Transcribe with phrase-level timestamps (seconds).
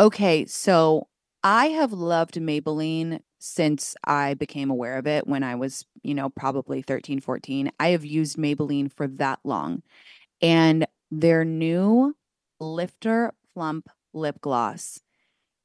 [0.00, 1.06] Okay, so
[1.42, 6.30] I have loved Maybelline since I became aware of it when I was, you know,
[6.30, 7.70] probably 13, 14.
[7.78, 9.82] I have used Maybelline for that long.
[10.42, 12.16] And their new
[12.60, 15.00] Lifter Plump lip gloss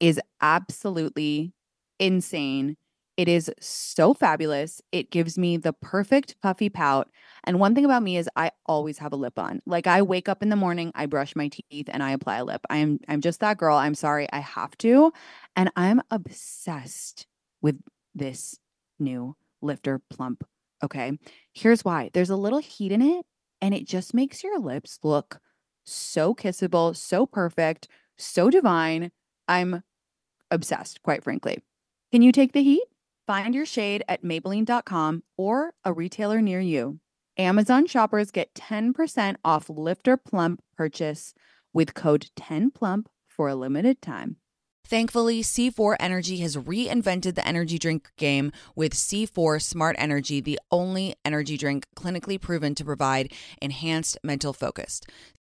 [0.00, 1.52] is absolutely
[2.00, 2.76] insane.
[3.16, 4.80] It is so fabulous.
[4.92, 7.10] It gives me the perfect puffy pout.
[7.44, 9.60] And one thing about me is I always have a lip on.
[9.66, 12.44] Like I wake up in the morning, I brush my teeth and I apply a
[12.44, 12.62] lip.
[12.70, 13.76] I am I'm just that girl.
[13.76, 15.12] I'm sorry, I have to.
[15.56, 17.26] And I'm obsessed
[17.60, 17.78] with
[18.14, 18.58] this
[18.98, 20.44] new lifter plump.
[20.82, 21.18] Okay.
[21.52, 22.10] Here's why.
[22.14, 23.26] There's a little heat in it
[23.60, 25.40] and it just makes your lips look
[25.84, 29.10] so kissable, so perfect, so divine.
[29.48, 29.82] I'm
[30.50, 31.62] obsessed, quite frankly.
[32.12, 32.84] Can you take the heat?
[33.30, 36.98] Find your shade at Maybelline.com or a retailer near you.
[37.38, 41.32] Amazon shoppers get 10% off Lifter Plump purchase
[41.72, 44.38] with code 10PLUMP for a limited time.
[44.84, 51.14] Thankfully, C4 Energy has reinvented the energy drink game with C4 Smart Energy, the only
[51.24, 53.32] energy drink clinically proven to provide
[53.62, 55.00] enhanced mental focus.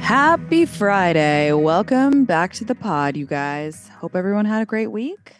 [0.00, 1.52] Happy Friday.
[1.52, 3.88] Welcome back to the pod, you guys.
[3.88, 5.34] Hope everyone had a great week.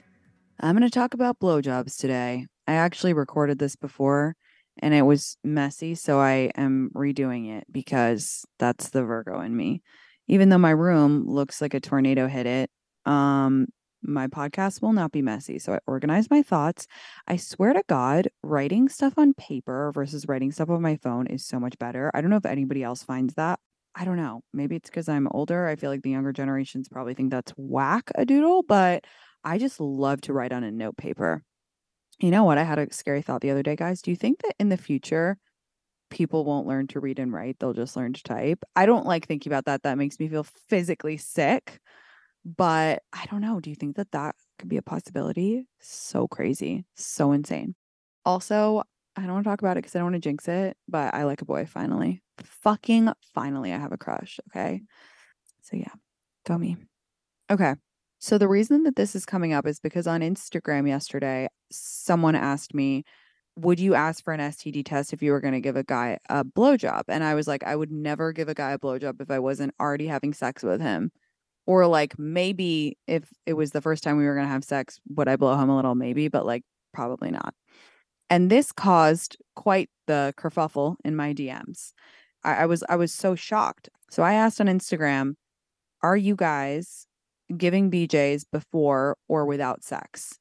[0.60, 2.46] I'm going to talk about blowjobs today.
[2.66, 4.36] I actually recorded this before
[4.80, 9.82] and it was messy, so I am redoing it because that's the Virgo in me.
[10.26, 12.70] Even though my room looks like a tornado hit it,
[13.06, 13.66] um
[14.02, 15.58] my podcast will not be messy.
[15.58, 16.86] So I organize my thoughts.
[17.26, 21.44] I swear to God, writing stuff on paper versus writing stuff on my phone is
[21.44, 22.10] so much better.
[22.14, 23.58] I don't know if anybody else finds that.
[23.98, 24.42] I don't know.
[24.52, 25.66] Maybe it's because I'm older.
[25.66, 29.04] I feel like the younger generations probably think that's whack a doodle, but
[29.42, 31.42] I just love to write on a note paper.
[32.20, 32.58] You know what?
[32.58, 34.00] I had a scary thought the other day, guys.
[34.00, 35.36] Do you think that in the future,
[36.10, 37.56] people won't learn to read and write?
[37.58, 38.60] They'll just learn to type.
[38.76, 39.82] I don't like thinking about that.
[39.82, 41.80] That makes me feel physically sick.
[42.44, 43.58] But I don't know.
[43.58, 45.66] Do you think that that could be a possibility?
[45.80, 46.84] So crazy.
[46.94, 47.74] So insane.
[48.24, 48.84] Also,
[49.18, 51.12] I don't want to talk about it because I don't want to jinx it, but
[51.12, 52.22] I like a boy finally.
[52.44, 54.38] Fucking finally, I have a crush.
[54.48, 54.82] Okay.
[55.62, 55.92] So, yeah,
[56.46, 56.76] go me.
[57.50, 57.74] Okay.
[58.20, 62.74] So, the reason that this is coming up is because on Instagram yesterday, someone asked
[62.74, 63.04] me,
[63.56, 66.18] Would you ask for an STD test if you were going to give a guy
[66.28, 67.02] a blowjob?
[67.08, 69.74] And I was like, I would never give a guy a blowjob if I wasn't
[69.80, 71.10] already having sex with him.
[71.66, 75.00] Or, like, maybe if it was the first time we were going to have sex,
[75.08, 75.96] would I blow him a little?
[75.96, 76.62] Maybe, but like,
[76.92, 77.52] probably not.
[78.30, 81.92] And this caused quite the kerfuffle in my DMs.
[82.44, 83.88] I, I was I was so shocked.
[84.10, 85.34] So I asked on Instagram,
[86.02, 87.06] are you guys
[87.56, 90.38] giving BJs before or without sex?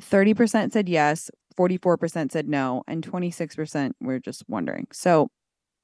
[0.00, 4.86] 30% said yes, 44% said no, and 26% were just wondering.
[4.92, 5.28] So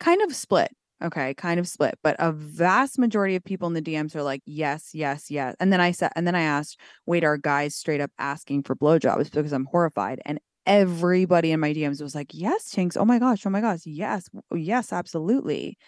[0.01, 0.73] kind of split.
[1.03, 4.43] Okay, kind of split, but a vast majority of people in the DMs are like,
[4.45, 5.57] yes, yes, yes.
[5.59, 8.77] And then I said, and then I asked, wait, are guys straight up asking for
[8.77, 10.21] blowjobs because I'm horrified?
[10.27, 12.97] And everybody in my DMs was like, "Yes, Tinx.
[12.97, 13.47] Oh my gosh.
[13.47, 13.81] Oh my gosh.
[13.87, 14.29] Yes.
[14.55, 15.79] Yes, absolutely."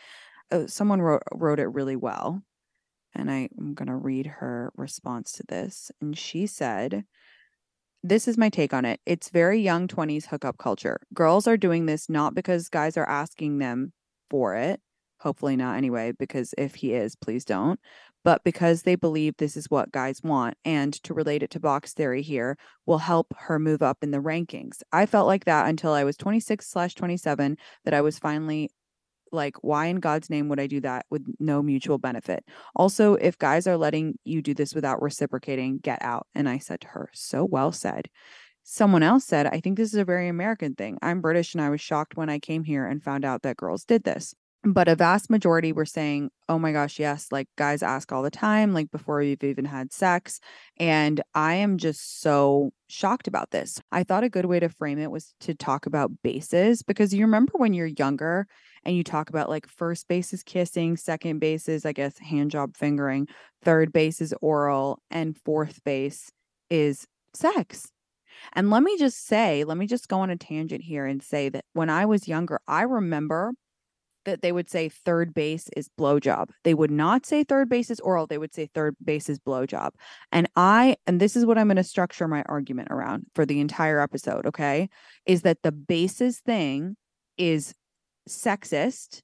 [0.52, 2.42] Uh, someone wrote wrote it really well.
[3.14, 5.90] And I, I'm going to read her response to this.
[6.00, 7.04] And she said,
[8.02, 9.00] This is my take on it.
[9.06, 10.98] It's very young 20s hookup culture.
[11.14, 13.92] Girls are doing this not because guys are asking them
[14.30, 14.80] for it.
[15.20, 17.78] Hopefully not anyway, because if he is, please don't.
[18.24, 21.92] But because they believe this is what guys want and to relate it to box
[21.92, 24.82] theory here will help her move up in the rankings.
[24.92, 28.70] I felt like that until I was 26 slash 27 that I was finally
[29.34, 32.44] like why in god's name would i do that with no mutual benefit?
[32.76, 36.26] Also if guys are letting you do this without reciprocating get out.
[36.34, 38.08] And i said to her so well said.
[38.62, 40.98] Someone else said i think this is a very american thing.
[41.00, 43.84] I'm british and i was shocked when i came here and found out that girls
[43.84, 44.34] did this
[44.64, 48.30] but a vast majority were saying oh my gosh yes like guys ask all the
[48.30, 50.38] time like before we've even had sex
[50.78, 54.98] and i am just so shocked about this i thought a good way to frame
[54.98, 58.46] it was to talk about bases because you remember when you're younger
[58.84, 62.50] and you talk about like first base is kissing, second base is, I guess, hand
[62.50, 63.28] job fingering,
[63.62, 66.30] third base is oral, and fourth base
[66.70, 67.90] is sex.
[68.54, 71.48] And let me just say, let me just go on a tangent here and say
[71.50, 73.52] that when I was younger, I remember
[74.24, 76.50] that they would say third base is blowjob.
[76.64, 78.26] They would not say third base is oral.
[78.26, 79.90] They would say third base is blowjob.
[80.30, 83.60] And I, and this is what I'm going to structure my argument around for the
[83.60, 84.88] entire episode, okay?
[85.26, 86.96] Is that the bases thing
[87.36, 87.74] is
[88.28, 89.22] sexist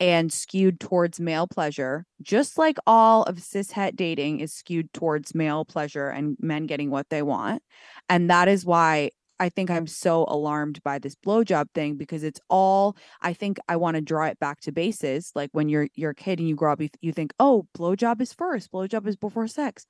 [0.00, 5.64] and skewed towards male pleasure, just like all of cishet dating is skewed towards male
[5.64, 7.62] pleasure and men getting what they want.
[8.08, 9.10] And that is why
[9.42, 13.74] I think I'm so alarmed by this blowjob thing because it's all I think I
[13.74, 15.32] want to draw it back to bases.
[15.34, 18.20] Like when you're you're a kid and you grow up, you, you think, oh, blowjob
[18.20, 19.84] is first, blowjob is before sex.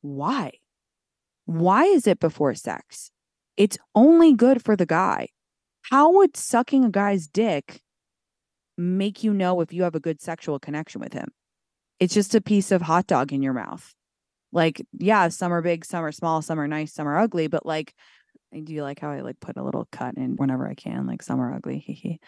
[0.00, 0.52] Why?
[1.44, 3.10] Why is it before sex?
[3.58, 5.28] It's only good for the guy.
[5.90, 7.82] How would sucking a guy's dick
[8.78, 11.28] make you know if you have a good sexual connection with him.
[12.00, 13.94] It's just a piece of hot dog in your mouth.
[14.50, 17.66] Like, yeah, some are big, some are small, some are nice, some are ugly, but
[17.66, 17.94] like,
[18.60, 21.06] do you like how I like put a little cut in whenever I can?
[21.06, 22.20] Like some are ugly,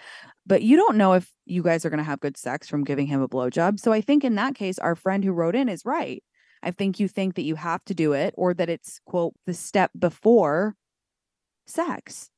[0.46, 3.22] but you don't know if you guys are gonna have good sex from giving him
[3.22, 3.80] a blowjob.
[3.80, 6.22] So I think in that case, our friend who wrote in is right.
[6.62, 9.54] I think you think that you have to do it or that it's quote the
[9.54, 10.74] step before
[11.66, 12.30] sex.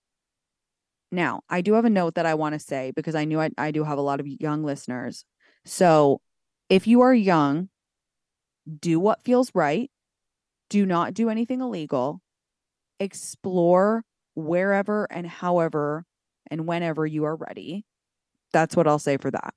[1.11, 3.51] Now, I do have a note that I want to say because I knew I,
[3.57, 5.25] I do have a lot of young listeners.
[5.65, 6.21] So,
[6.69, 7.71] if you are young,
[8.81, 9.91] do what feels right.
[10.69, 12.21] Do not do anything illegal.
[13.01, 14.05] Explore
[14.35, 16.05] wherever and however
[16.51, 17.85] and whenever you are ready.
[18.53, 19.55] That's what I'll say for that.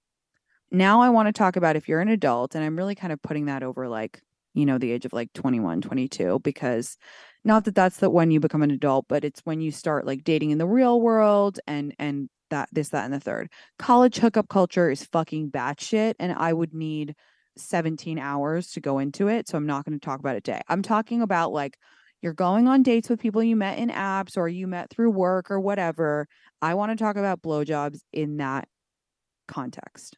[0.71, 3.21] Now, I want to talk about if you're an adult, and I'm really kind of
[3.21, 4.21] putting that over like,
[4.53, 6.97] you know, the age of like 21, 22, because
[7.43, 10.23] not that that's the when you become an adult but it's when you start like
[10.23, 13.49] dating in the real world and and that this that and the third
[13.79, 17.15] college hookup culture is fucking batshit and i would need
[17.57, 20.61] 17 hours to go into it so i'm not going to talk about it today
[20.67, 21.77] i'm talking about like
[22.21, 25.49] you're going on dates with people you met in apps or you met through work
[25.51, 26.27] or whatever
[26.61, 28.67] i want to talk about blowjobs in that
[29.47, 30.17] context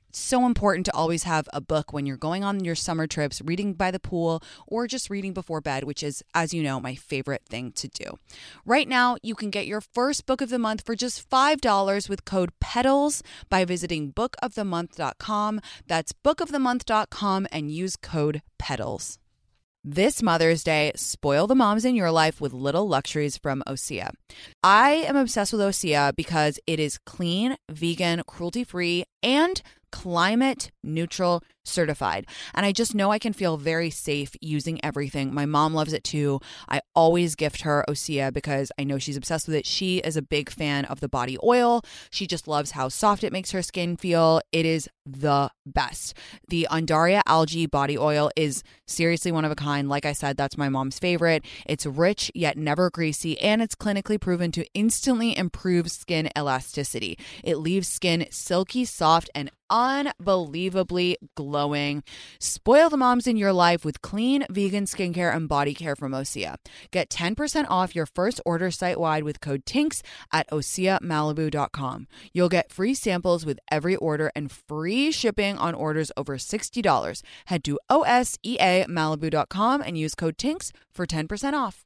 [0.19, 3.73] so important to always have a book when you're going on your summer trips, reading
[3.73, 7.43] by the pool, or just reading before bed, which is, as you know, my favorite
[7.49, 8.17] thing to do.
[8.65, 12.25] Right now, you can get your first book of the month for just $5 with
[12.25, 15.61] code PEDALS by visiting bookofthemonth.com.
[15.87, 19.17] That's bookofthemonth.com and use code PEDALS.
[19.83, 24.11] This Mother's Day, spoil the moms in your life with little luxuries from Osea.
[24.63, 29.59] I am obsessed with Osea because it is clean, vegan, cruelty free, and
[29.91, 32.27] climate neutral certified.
[32.53, 35.33] And I just know I can feel very safe using everything.
[35.33, 36.39] My mom loves it too.
[36.67, 39.65] I always gift her Osea because I know she's obsessed with it.
[39.65, 41.83] She is a big fan of the body oil.
[42.09, 44.41] She just loves how soft it makes her skin feel.
[44.51, 46.15] It is the best.
[46.47, 49.89] The Undaria algae body oil is seriously one of a kind.
[49.89, 51.43] Like I said, that's my mom's favorite.
[51.65, 57.17] It's rich yet never greasy, and it's clinically proven to instantly improve skin elasticity.
[57.43, 61.50] It leaves skin silky, soft, and unbelievably glowing.
[62.39, 66.55] Spoil the moms in your life with clean vegan skincare and body care from Osea.
[66.91, 72.07] Get 10% off your first order site wide with code TINX at OseaMalibu.com.
[72.33, 77.21] You'll get free samples with every order and free shipping on orders over $60.
[77.45, 81.85] Head to OSEAMalibu.com and use code TINX for 10% off.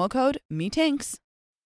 [0.01, 1.15] promo code MEETINKS.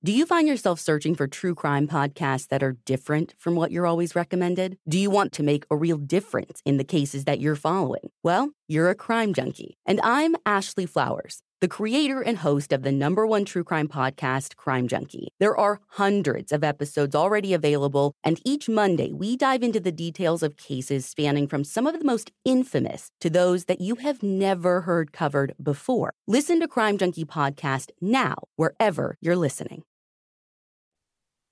[0.03, 3.87] Do you find yourself searching for true crime podcasts that are different from what you're
[3.87, 4.77] always recommended?
[4.87, 8.11] Do you want to make a real difference in the cases that you're following?
[8.21, 9.77] Well, you're a crime junkie.
[9.85, 14.55] And I'm Ashley Flowers the creator and host of the number one true crime podcast,
[14.55, 15.29] Crime Junkie.
[15.39, 20.43] There are hundreds of episodes already available, and each Monday we dive into the details
[20.43, 24.81] of cases spanning from some of the most infamous to those that you have never
[24.81, 26.13] heard covered before.
[26.27, 29.81] Listen to Crime Junkie Podcast now, wherever you're listening.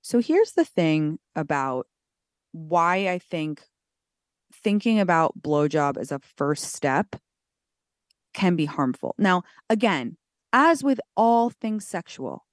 [0.03, 1.87] So here's the thing about
[2.51, 3.63] why I think
[4.53, 7.15] thinking about blowjob as a first step
[8.33, 9.15] can be harmful.
[9.17, 10.17] Now, again,
[10.51, 12.45] as with all things sexual,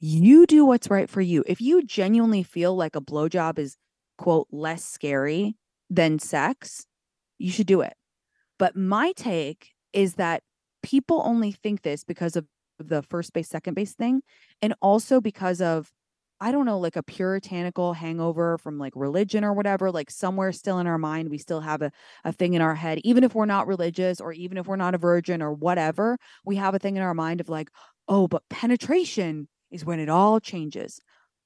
[0.00, 1.44] you do what's right for you.
[1.46, 3.76] If you genuinely feel like a blowjob is,
[4.18, 5.56] quote, less scary
[5.88, 6.86] than sex,
[7.38, 7.94] you should do it.
[8.58, 10.42] But my take is that
[10.82, 12.46] people only think this because of
[12.78, 14.22] the first base, second base thing,
[14.60, 15.92] and also because of
[16.42, 20.80] I don't know, like a puritanical hangover from like religion or whatever, like somewhere still
[20.80, 21.92] in our mind, we still have a,
[22.24, 24.96] a thing in our head, even if we're not religious or even if we're not
[24.96, 27.70] a virgin or whatever, we have a thing in our mind of like,
[28.08, 30.98] oh, but penetration is when it all changes.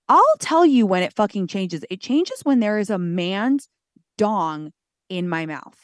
[0.08, 1.84] I'll tell you when it fucking changes.
[1.90, 3.68] It changes when there is a man's
[4.16, 4.72] dong
[5.10, 5.78] in my mouth.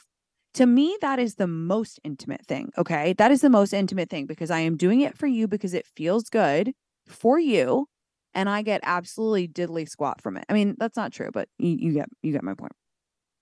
[0.55, 2.71] To me, that is the most intimate thing.
[2.79, 3.13] Okay.
[3.19, 5.85] That is the most intimate thing because I am doing it for you because it
[5.97, 6.73] feels good
[7.07, 7.89] for you
[8.35, 10.45] and I get absolutely diddly squat from it.
[10.49, 12.73] I mean, that's not true, but you, you get you get my point.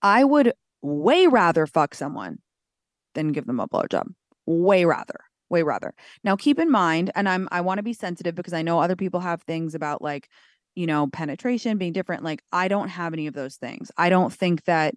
[0.01, 2.39] I would way rather fuck someone
[3.13, 4.07] than give them a blowjob.
[4.45, 5.19] Way rather.
[5.49, 5.93] Way rather.
[6.23, 8.95] Now keep in mind, and I'm I want to be sensitive because I know other
[8.95, 10.29] people have things about like,
[10.75, 12.23] you know, penetration being different.
[12.23, 13.91] Like I don't have any of those things.
[13.97, 14.95] I don't think that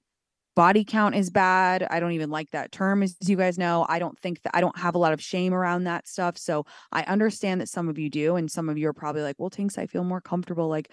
[0.55, 1.87] body count is bad.
[1.91, 3.85] I don't even like that term, as you guys know.
[3.89, 6.39] I don't think that I don't have a lot of shame around that stuff.
[6.39, 9.37] So I understand that some of you do, and some of you are probably like,
[9.39, 10.91] well, Tinx, I feel more comfortable like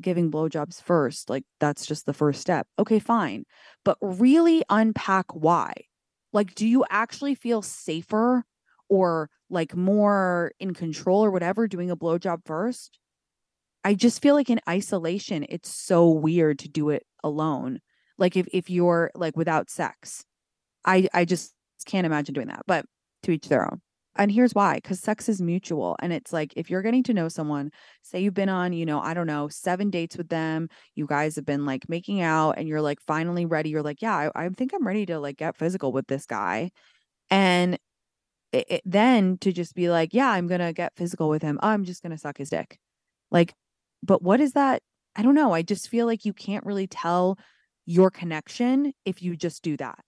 [0.00, 1.28] giving blowjobs first.
[1.28, 2.66] Like that's just the first step.
[2.78, 3.44] Okay, fine.
[3.84, 5.72] But really unpack why.
[6.32, 8.44] Like, do you actually feel safer
[8.88, 12.98] or like more in control or whatever doing a blowjob first?
[13.82, 17.80] I just feel like in isolation, it's so weird to do it alone
[18.20, 20.24] like if if you're like without sex
[20.84, 21.52] i i just
[21.86, 22.84] can't imagine doing that but
[23.22, 23.80] to each their own.
[24.16, 27.28] And here's why because sex is mutual and it's like if you're getting to know
[27.28, 27.70] someone
[28.02, 31.36] say you've been on you know i don't know seven dates with them you guys
[31.36, 34.48] have been like making out and you're like finally ready you're like yeah i, I
[34.48, 36.70] think i'm ready to like get physical with this guy.
[37.30, 37.78] And
[38.52, 41.58] it, it, then to just be like yeah i'm gonna get physical with him.
[41.62, 42.78] Oh, i'm just gonna suck his dick.
[43.30, 43.54] Like
[44.02, 44.82] but what is that?
[45.14, 47.38] I don't know i just feel like you can't really tell
[47.86, 49.98] your connection if you just do that.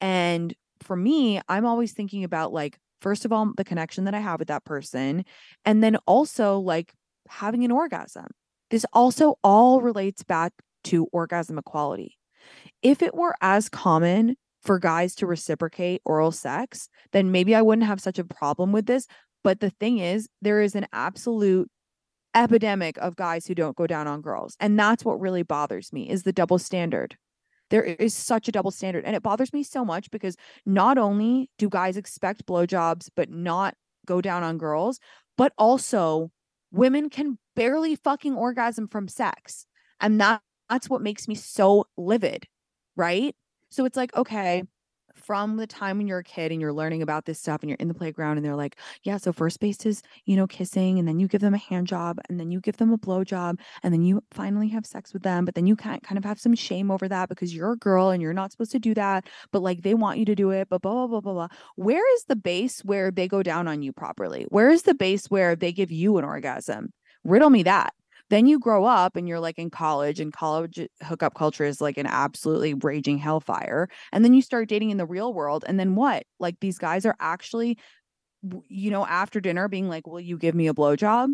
[0.00, 4.20] And for me, I'm always thinking about like, first of all, the connection that I
[4.20, 5.24] have with that person,
[5.64, 6.92] and then also like
[7.28, 8.26] having an orgasm.
[8.70, 10.52] This also all relates back
[10.84, 12.16] to orgasm equality.
[12.82, 17.86] If it were as common for guys to reciprocate oral sex, then maybe I wouldn't
[17.86, 19.06] have such a problem with this.
[19.44, 21.68] But the thing is, there is an absolute
[22.34, 24.56] epidemic of guys who don't go down on girls.
[24.60, 27.16] And that's what really bothers me is the double standard.
[27.70, 29.04] There is such a double standard.
[29.04, 30.36] And it bothers me so much because
[30.66, 33.74] not only do guys expect blowjobs, but not
[34.06, 34.98] go down on girls,
[35.38, 36.30] but also
[36.70, 39.66] women can barely fucking orgasm from sex.
[40.00, 42.46] And that, that's what makes me so livid.
[42.96, 43.34] Right.
[43.70, 44.64] So it's like, okay,
[45.24, 47.76] from the time when you're a kid and you're learning about this stuff and you're
[47.80, 51.06] in the playground and they're like, yeah, so first base is, you know, kissing and
[51.06, 53.58] then you give them a hand job and then you give them a blow job
[53.82, 55.44] and then you finally have sex with them.
[55.44, 58.10] But then you can't kind of have some shame over that because you're a girl
[58.10, 59.26] and you're not supposed to do that.
[59.50, 61.48] But like they want you to do it, but blah, blah, blah, blah, blah.
[61.76, 64.46] Where is the base where they go down on you properly?
[64.48, 66.92] Where is the base where they give you an orgasm?
[67.24, 67.94] Riddle me that.
[68.32, 71.82] Then you grow up and you're like in college, and college uh, hookup culture is
[71.82, 73.90] like an absolutely raging hellfire.
[74.10, 75.66] And then you start dating in the real world.
[75.68, 76.24] And then what?
[76.40, 77.76] Like these guys are actually,
[78.68, 81.28] you know, after dinner being like, Will you give me a blowjob?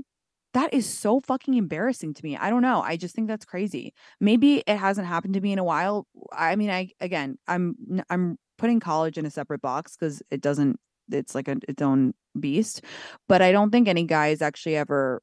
[0.54, 2.36] That is so fucking embarrassing to me.
[2.36, 2.82] I don't know.
[2.82, 3.94] I just think that's crazy.
[4.20, 6.04] Maybe it hasn't happened to me in a while.
[6.32, 7.76] I mean, I again, I'm
[8.10, 10.80] I'm putting college in a separate box because it doesn't
[11.12, 12.82] it's like a, its own beast.
[13.28, 15.22] But I don't think any guys actually ever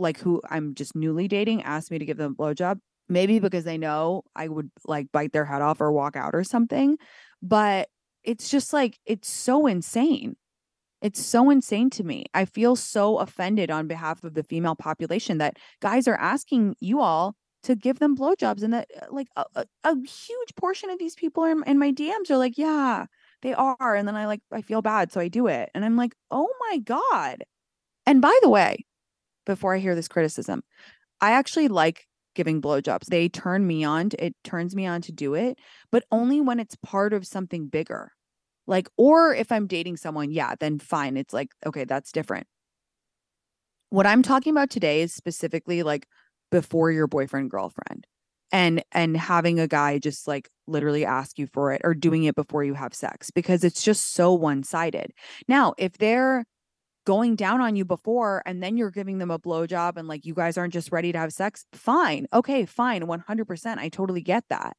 [0.00, 2.78] like who I'm just newly dating asked me to give them a blowjob,
[3.08, 6.44] maybe because they know I would like bite their head off or walk out or
[6.44, 6.96] something.
[7.42, 7.88] But
[8.24, 10.36] it's just like, it's so insane.
[11.02, 12.26] It's so insane to me.
[12.34, 17.00] I feel so offended on behalf of the female population that guys are asking you
[17.00, 20.98] all to give them blowjobs, and that uh, like a, a, a huge portion of
[20.98, 23.06] these people in, in my DMs are like, yeah,
[23.42, 23.94] they are.
[23.94, 25.12] And then I like, I feel bad.
[25.12, 25.70] So I do it.
[25.74, 27.44] And I'm like, oh my God.
[28.06, 28.84] And by the way,
[29.46, 30.62] before I hear this criticism.
[31.20, 33.06] I actually like giving blowjobs.
[33.06, 35.58] They turn me on, to, it turns me on to do it,
[35.90, 38.12] but only when it's part of something bigger.
[38.66, 41.16] Like, or if I'm dating someone, yeah, then fine.
[41.16, 42.46] It's like, okay, that's different.
[43.88, 46.06] What I'm talking about today is specifically like
[46.50, 48.06] before your boyfriend, girlfriend
[48.52, 52.34] and and having a guy just like literally ask you for it or doing it
[52.34, 55.12] before you have sex because it's just so one-sided.
[55.48, 56.44] Now, if they're
[57.10, 60.32] going down on you before and then you're giving them a blowjob and like you
[60.32, 62.24] guys aren't just ready to have sex, fine.
[62.32, 63.02] Okay, fine.
[63.02, 63.78] 100%.
[63.78, 64.76] I totally get that.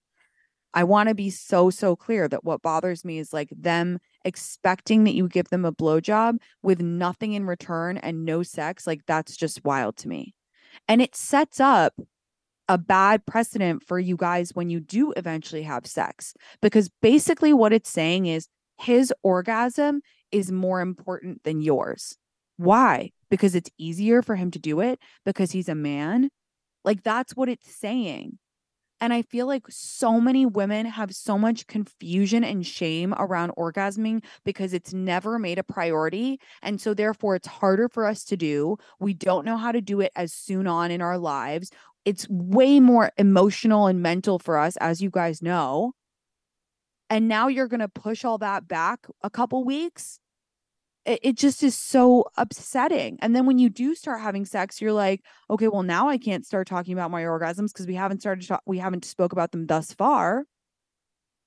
[0.74, 5.04] I want to be so, so clear that what bothers me is like them expecting
[5.04, 8.88] that you give them a blowjob with nothing in return and no sex.
[8.88, 10.34] Like that's just wild to me.
[10.88, 11.96] And it sets up
[12.70, 16.34] a bad precedent for you guys when you do eventually have sex.
[16.62, 20.00] Because basically, what it's saying is his orgasm
[20.32, 22.18] is more important than yours.
[22.62, 23.10] Why?
[23.32, 26.30] Because it's easier for him to do it because he's a man.
[26.86, 28.38] Like that's what it's saying.
[29.00, 34.24] And I feel like so many women have so much confusion and shame around orgasming
[34.46, 36.40] because it's never made a priority.
[36.62, 38.78] And so, therefore, it's harder for us to do.
[39.00, 41.72] We don't know how to do it as soon on in our lives.
[42.06, 45.94] It's way more emotional and mental for us, as you guys know.
[47.10, 50.20] And now you're going to push all that back a couple weeks
[51.06, 53.18] it, it just is so upsetting.
[53.22, 56.46] And then when you do start having sex, you're like, okay, well now I can't
[56.46, 59.68] start talking about my orgasms because we haven't started to- we haven't spoke about them
[59.68, 60.46] thus far.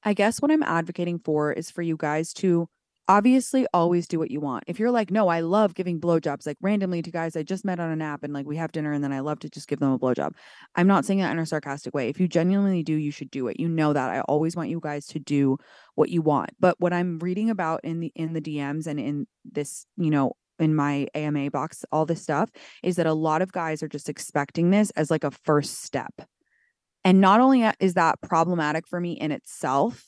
[0.03, 2.69] I guess what I'm advocating for is for you guys to
[3.09, 4.65] obviously always do what you want.
[4.67, 7.81] If you're like, no, I love giving blowjobs like randomly to guys I just met
[7.81, 9.79] on an app and like we have dinner and then I love to just give
[9.79, 10.33] them a blowjob.
[10.75, 12.09] I'm not saying that in a sarcastic way.
[12.09, 13.61] If you genuinely do, you should do it.
[13.61, 14.11] You know that.
[14.11, 15.59] I always want you guys to do
[15.95, 16.51] what you want.
[16.59, 20.33] But what I'm reading about in the in the DMs and in this, you know,
[20.59, 22.51] in my AMA box, all this stuff
[22.83, 26.13] is that a lot of guys are just expecting this as like a first step.
[27.05, 30.07] And not only is that problematic for me in itself,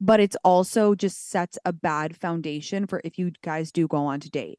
[0.00, 4.20] but it's also just sets a bad foundation for if you guys do go on
[4.20, 4.58] to date.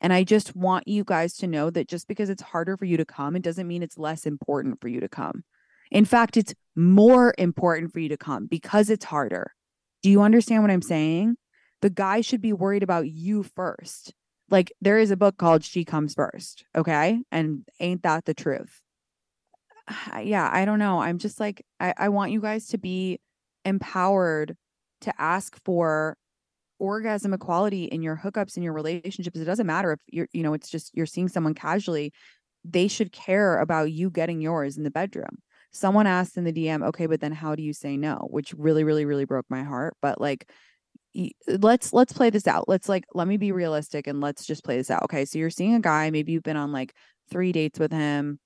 [0.00, 2.96] And I just want you guys to know that just because it's harder for you
[2.96, 5.44] to come, it doesn't mean it's less important for you to come.
[5.90, 9.52] In fact, it's more important for you to come because it's harder.
[10.02, 11.36] Do you understand what I'm saying?
[11.80, 14.12] The guy should be worried about you first.
[14.50, 16.64] Like there is a book called She Comes First.
[16.76, 17.20] Okay.
[17.30, 18.80] And ain't that the truth?
[20.22, 21.00] Yeah, I don't know.
[21.00, 23.20] I'm just like, I, I want you guys to be
[23.64, 24.56] empowered
[25.04, 26.16] to ask for
[26.78, 30.54] orgasm equality in your hookups in your relationships it doesn't matter if you're you know
[30.54, 32.12] it's just you're seeing someone casually
[32.64, 35.38] they should care about you getting yours in the bedroom.
[35.70, 38.26] Someone asked in the dm okay but then how do you say no?
[38.30, 40.50] which really really really broke my heart but like
[41.46, 42.68] let's let's play this out.
[42.68, 45.02] Let's like let me be realistic and let's just play this out.
[45.04, 46.94] Okay so you're seeing a guy maybe you've been on like
[47.30, 48.38] three dates with him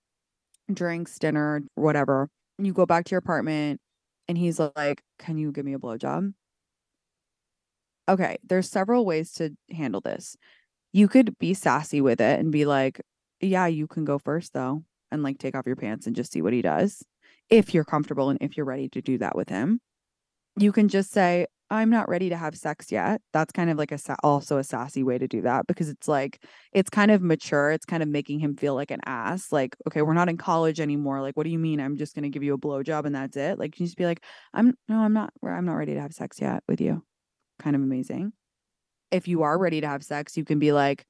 [0.72, 2.28] drinks dinner whatever.
[2.58, 3.80] You go back to your apartment
[4.26, 6.32] and he's like can you give me a blowjob
[8.08, 10.36] okay, there's several ways to handle this.
[10.92, 13.00] You could be sassy with it and be like,
[13.40, 16.42] yeah, you can go first though, and like take off your pants and just see
[16.42, 17.02] what he does.
[17.50, 19.80] If you're comfortable and if you're ready to do that with him,
[20.58, 23.20] you can just say, I'm not ready to have sex yet.
[23.32, 26.42] That's kind of like a also a sassy way to do that because it's like
[26.72, 27.70] it's kind of mature.
[27.70, 29.52] It's kind of making him feel like an ass.
[29.52, 31.20] Like, okay, we're not in college anymore.
[31.20, 31.80] Like, what do you mean?
[31.80, 33.58] I'm just gonna give you a blowjob and that's it.
[33.58, 35.32] Like, you just be like, I'm no, I'm not.
[35.42, 37.02] I'm not ready to have sex yet with you.
[37.58, 38.32] Kind of amazing.
[39.10, 41.04] If you are ready to have sex, you can be like,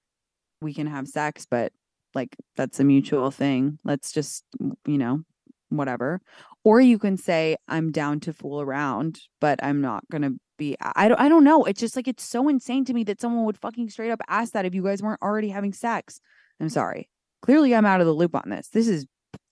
[0.60, 1.72] we can have sex, but
[2.14, 3.78] like that's a mutual thing.
[3.84, 5.22] Let's just, you know,
[5.68, 6.20] whatever.
[6.64, 11.08] Or you can say, I'm down to fool around, but I'm not gonna be I
[11.08, 11.64] don't I don't know.
[11.64, 14.52] It's just like it's so insane to me that someone would fucking straight up ask
[14.52, 16.20] that if you guys weren't already having sex.
[16.60, 17.08] I'm sorry.
[17.42, 18.68] Clearly I'm out of the loop on this.
[18.68, 19.06] This is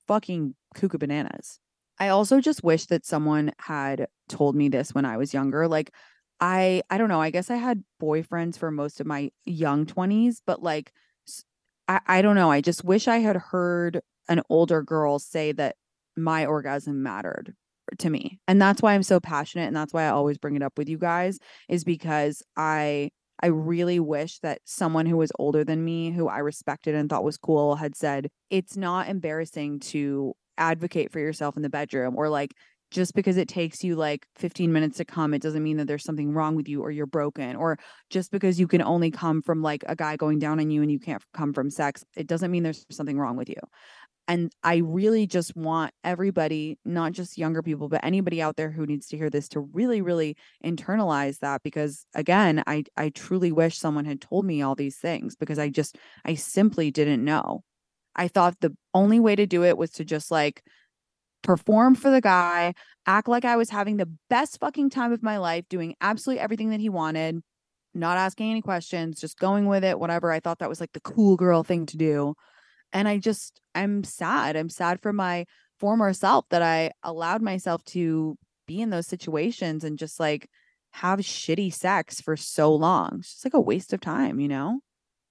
[0.08, 1.60] fucking cuckoo bananas.
[1.98, 5.66] I also just wish that someone had told me this when I was younger.
[5.68, 5.92] Like
[6.40, 7.20] I I don't know.
[7.20, 10.92] I guess I had boyfriends for most of my young 20s, but like
[11.88, 12.50] I, I don't know.
[12.50, 15.76] I just wish I had heard an older girl say that
[16.16, 17.54] my orgasm mattered
[17.98, 18.40] to me.
[18.48, 20.88] And that's why I'm so passionate and that's why I always bring it up with
[20.88, 23.10] you guys is because I
[23.42, 27.22] I really wish that someone who was older than me, who I respected and thought
[27.22, 32.30] was cool, had said, it's not embarrassing to advocate for yourself in the bedroom or
[32.30, 32.54] like
[32.90, 36.04] just because it takes you like 15 minutes to come, it doesn't mean that there's
[36.04, 37.56] something wrong with you or you're broken.
[37.56, 37.78] Or
[38.10, 40.90] just because you can only come from like a guy going down on you and
[40.90, 43.56] you can't come from sex, it doesn't mean there's something wrong with you.
[44.28, 48.84] And I really just want everybody, not just younger people, but anybody out there who
[48.84, 53.78] needs to hear this to really, really internalize that because again, I I truly wish
[53.78, 57.62] someone had told me all these things because I just I simply didn't know.
[58.16, 60.62] I thought the only way to do it was to just like
[61.46, 62.74] perform for the guy,
[63.06, 66.70] act like I was having the best fucking time of my life, doing absolutely everything
[66.70, 67.40] that he wanted,
[67.94, 70.32] not asking any questions, just going with it, whatever.
[70.32, 72.34] I thought that was like the cool girl thing to do.
[72.92, 74.56] And I just, I'm sad.
[74.56, 75.46] I'm sad for my
[75.78, 80.48] former self that I allowed myself to be in those situations and just like
[80.90, 83.18] have shitty sex for so long.
[83.20, 84.80] It's just like a waste of time, you know?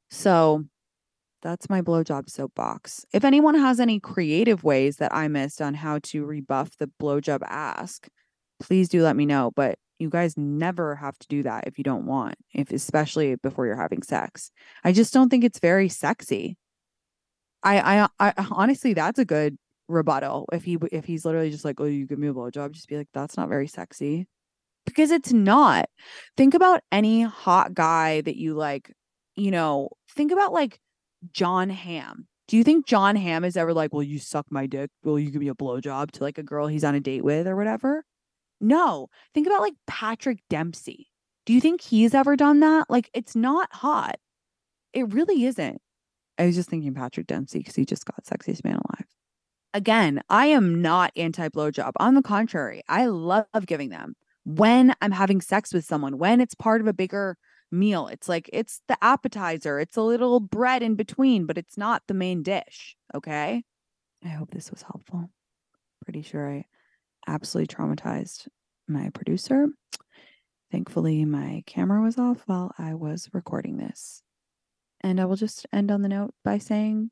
[0.10, 0.64] So
[1.46, 3.06] that's my blowjob soapbox.
[3.14, 7.44] If anyone has any creative ways that I missed on how to rebuff the blowjob
[7.44, 8.08] ask,
[8.60, 9.52] please do let me know.
[9.56, 13.68] But you guys never have to do that if you don't want, if especially before
[13.68, 14.50] you're having sex.
[14.84, 16.58] I just don't think it's very sexy.
[17.62, 19.56] I, I, I honestly, that's a good
[19.88, 20.50] rebuttal.
[20.52, 22.98] If he, if he's literally just like, "Oh, you give me a blowjob," just be
[22.98, 24.26] like, "That's not very sexy,"
[24.84, 25.90] because it's not.
[26.38, 28.92] Think about any hot guy that you like.
[29.36, 30.80] You know, think about like
[31.32, 32.28] Jon Hamm.
[32.48, 34.92] Do you think Jon Hamm is ever like, "Will you suck my dick?
[35.04, 37.48] Will you give me a blowjob?" to like a girl he's on a date with
[37.48, 38.06] or whatever?
[38.62, 39.10] No.
[39.34, 41.10] Think about like Patrick Dempsey.
[41.46, 42.90] Do you think he's ever done that?
[42.90, 44.16] Like, it's not hot.
[44.94, 45.82] It really isn't.
[46.38, 49.06] I was just thinking Patrick Dempsey because he just got sexiest man alive.
[49.74, 51.92] Again, I am not anti blowjob.
[51.98, 56.56] On the contrary, I love giving them when I'm having sex with someone, when it's
[56.56, 57.38] part of a bigger
[57.76, 58.08] meal.
[58.08, 62.14] It's like it's the appetizer, it's a little bread in between, but it's not the
[62.14, 62.96] main dish.
[63.14, 63.64] Okay.
[64.24, 65.30] I hope this was helpful.
[66.04, 66.66] Pretty sure I
[67.28, 68.48] absolutely traumatized
[68.88, 69.68] my producer.
[70.72, 74.24] Thankfully, my camera was off while I was recording this.
[75.02, 77.12] And I will just end on the note by saying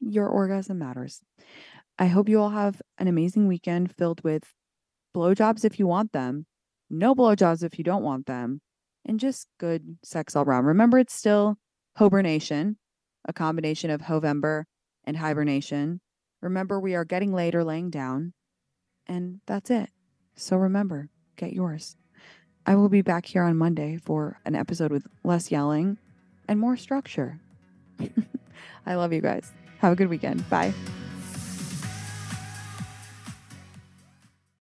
[0.00, 1.22] your orgasm matters.
[1.98, 4.44] I hope you all have an amazing weekend filled with
[5.16, 6.46] blowjobs if you want them,
[6.90, 8.60] no blowjobs if you don't want them,
[9.04, 10.64] and just good sex all around.
[10.64, 11.56] Remember, it's still
[11.96, 12.76] hobernation,
[13.24, 14.64] a combination of Hovember
[15.04, 16.00] and hibernation.
[16.40, 18.32] Remember, we are getting laid or laying down,
[19.06, 19.90] and that's it.
[20.36, 21.96] So remember, get yours.
[22.66, 25.98] I will be back here on Monday for an episode with less yelling
[26.48, 27.40] and more structure.
[28.86, 29.52] I love you guys.
[29.78, 30.48] Have a good weekend.
[30.48, 30.72] Bye.